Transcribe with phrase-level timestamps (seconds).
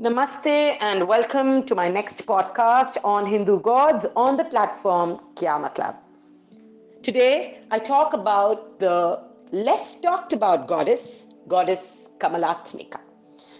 [0.00, 5.96] Namaste and welcome to my next podcast on Hindu gods on the platform Kya Matlab.
[7.02, 9.20] Today I talk about the
[9.52, 13.00] less talked about goddess, goddess Kamalatmika.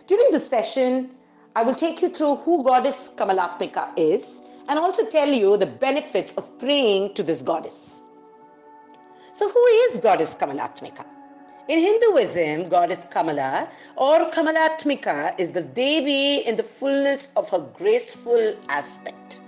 [0.06, 1.10] During this session,
[1.54, 6.33] I will take you through who goddess Kamalatmika is and also tell you the benefits
[6.38, 8.01] of praying to this goddess.
[9.35, 11.04] So, who is goddess Kamalatmika?
[11.69, 18.57] In Hinduism, goddess Kamala or Kamalatmika is the Devi in the fullness of her graceful
[18.69, 19.38] aspect.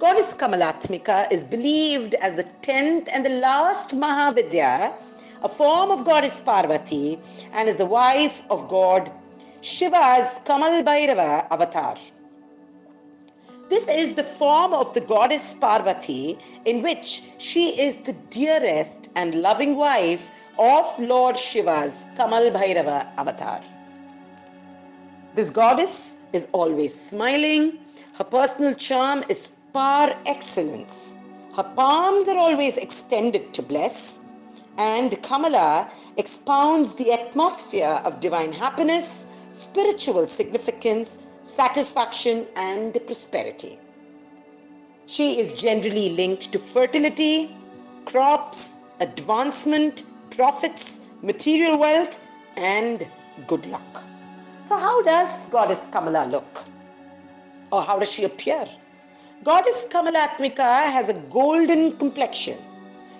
[0.00, 4.92] Goddess Kamalatmika is believed as the tenth and the last Mahavidya,
[5.44, 7.20] a form of goddess Parvati,
[7.52, 9.08] and is the wife of god
[9.60, 11.94] Shiva's Kamal Bhairava avatar.
[13.72, 19.36] This is the form of the goddess Parvati, in which she is the dearest and
[19.36, 23.62] loving wife of Lord Shiva's Kamal Bhairava avatar.
[25.34, 27.78] This goddess is always smiling.
[28.12, 31.16] Her personal charm is par excellence.
[31.56, 34.20] Her palms are always extended to bless.
[34.76, 43.78] And Kamala expounds the atmosphere of divine happiness, spiritual significance, satisfaction, and prosperity.
[45.06, 47.56] She is generally linked to fertility,
[48.04, 52.24] crops, advancement, profits, material wealth,
[52.56, 53.06] and
[53.46, 54.04] good luck.
[54.62, 56.64] So, how does Goddess Kamala look?
[57.70, 58.66] Or how does she appear?
[59.44, 62.58] Goddess Kamalatmika has a golden complexion.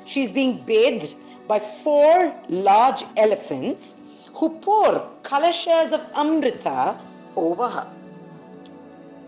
[0.05, 1.17] She is being bathed
[1.49, 3.97] by four large elephants
[4.35, 6.97] who pour kalashas of Amrita
[7.37, 7.93] over her.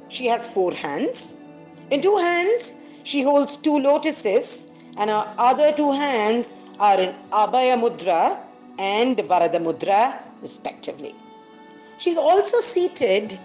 [0.09, 1.39] She has four hands.
[1.91, 7.79] In two hands, she holds two lotuses, and her other two hands are in Abhaya
[7.79, 8.39] Mudra
[8.79, 11.15] and Varada Mudra, respectively.
[11.99, 13.39] She's also seated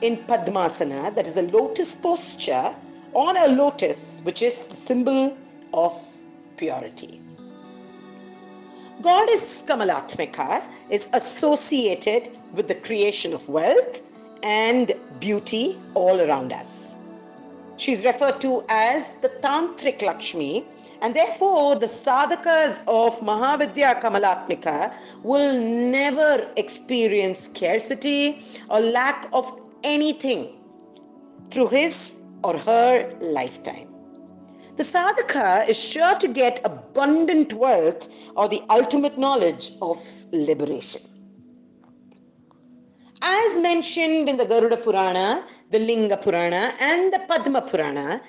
[0.00, 2.74] in Padmasana, that is the lotus posture,
[3.14, 5.36] on a lotus, which is the symbol
[5.72, 5.92] of
[6.56, 7.20] purity.
[9.02, 14.02] Goddess Kamalatmika is associated with the creation of wealth
[14.42, 16.98] and beauty all around us.
[17.76, 20.64] She's referred to as the Tantric Lakshmi
[21.02, 30.56] and therefore, the sadhakas of Mahavidya Kamalatmika will never experience scarcity or lack of anything
[31.50, 33.88] through his or her lifetime.
[34.76, 39.98] The sadhaka is sure to get abundant wealth or the ultimate knowledge of
[40.32, 41.02] liberation.
[43.22, 48.20] As mentioned in the Garuda Purana, the Linga Purana, and the Padma Purana,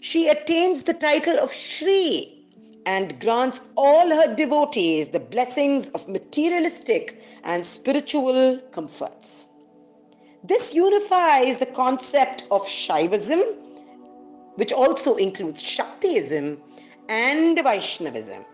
[0.00, 2.44] she attains the title of Shri
[2.84, 9.48] and grants all her devotees the blessings of materialistic and spiritual comforts.
[10.42, 13.42] This unifies the concept of Shaivism,
[14.56, 16.58] which also includes Shaktiism
[17.08, 18.44] and Vaishnavism.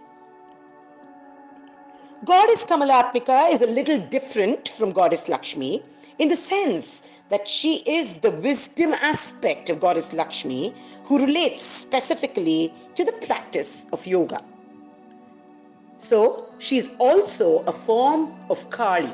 [2.22, 5.82] Goddess Kamalatmika is a little different from Goddess Lakshmi
[6.18, 12.74] in the sense that she is the wisdom aspect of Goddess Lakshmi who relates specifically
[12.94, 14.42] to the practice of yoga.
[15.96, 19.08] So, she is also a form of Kali.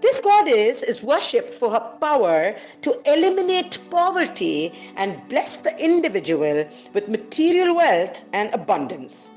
[0.00, 7.08] This goddess is worshipped for her power to eliminate poverty and bless the individual with
[7.08, 9.30] material wealth and abundance.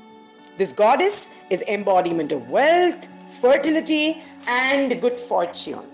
[0.58, 3.08] This goddess is embodiment of wealth,
[3.40, 5.84] fertility, and good fortune.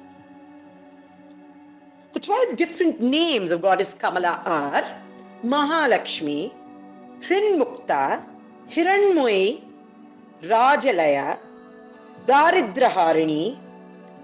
[2.12, 4.84] The 12 different names of goddess Kamala are
[5.44, 6.52] Mahalakshmi,
[7.20, 8.24] Hrinmukta,
[8.70, 9.64] Hiranmoyi,
[10.42, 11.38] Rajalaya,
[12.26, 13.58] Daridraharini,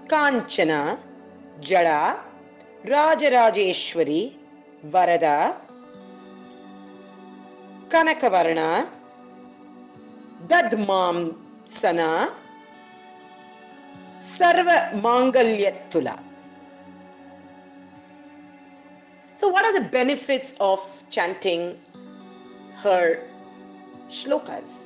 [0.07, 0.99] Kanchana,
[1.59, 2.17] Jada,
[2.85, 4.35] Rajarajeshwari,
[4.87, 5.57] Varada,
[7.89, 8.87] Kanakavarna,
[10.49, 12.31] Dadmamsana,
[14.19, 16.19] Sarva Mangalyatula.
[19.35, 20.79] So, what are the benefits of
[21.11, 21.77] chanting
[22.77, 23.23] her
[24.09, 24.85] shlokas?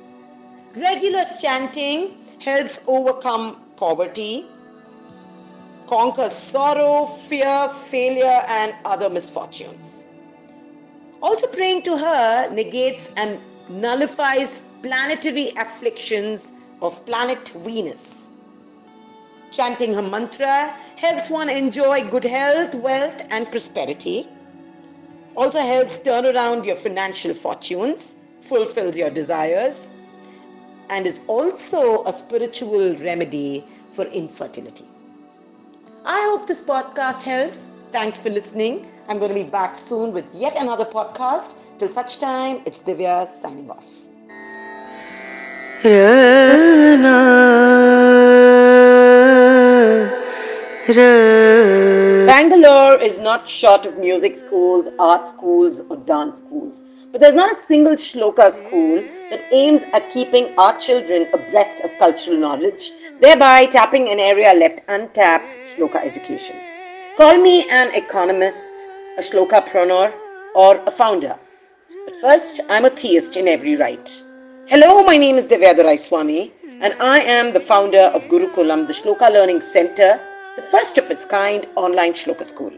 [0.76, 4.46] Regular chanting helps overcome poverty,
[5.86, 10.04] conquer sorrow, fear, failure, and other misfortunes.
[11.22, 16.52] Also, praying to her negates and nullifies planetary afflictions
[16.82, 18.30] of planet Venus.
[19.52, 24.28] Chanting her mantra helps one enjoy good health, wealth, and prosperity
[25.36, 29.90] also helps turn around your financial fortunes, fulfills your desires,
[30.90, 34.84] and is also a spiritual remedy for infertility.
[36.04, 37.70] I hope this podcast helps.
[37.94, 38.90] Thanks for listening.
[39.08, 41.54] I'm going to be back soon with yet another podcast.
[41.78, 43.86] Till such time, it's Divyaa signing off.
[52.26, 56.82] Bangalore is not short of music schools, art schools, or dance schools.
[57.12, 61.96] But there's not a single shloka school that aims at keeping our children abreast of
[62.00, 66.73] cultural knowledge, thereby tapping an area left untapped shloka education.
[67.17, 70.13] Call me an economist, a shloka pronor,
[70.55, 71.35] or a founder.
[72.05, 74.23] But first, I'm a theist in every right.
[74.67, 76.51] Hello, my name is Divya Swami,
[76.81, 80.19] and I am the founder of Gurukulam, the Shloka Learning Center
[80.59, 82.73] the first of its kind online shloka school.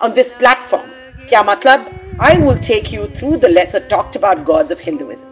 [0.00, 0.88] On this platform,
[1.28, 1.80] Kya Matlab,
[2.20, 5.30] I will take you through the lesser talked about gods of Hinduism.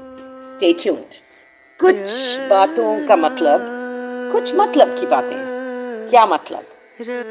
[0.56, 1.20] Stay tuned.
[1.82, 2.08] कुछ
[2.50, 3.68] बातों का मतलब
[4.32, 7.23] कुछ मतलब की बातें क्या मतलब रण